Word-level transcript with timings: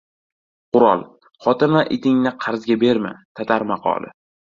Qurol, 0.77 1.01
xotin 1.45 1.75
va 1.77 1.83
itingni 1.97 2.31
qarzga 2.45 2.79
berma. 2.85 3.13
Tatar 3.41 3.67
maqoli 3.73 4.11